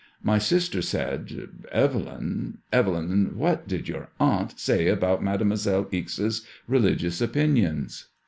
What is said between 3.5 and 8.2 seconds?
did your aunt say about Mademoiselle Ixe's re ligious opinions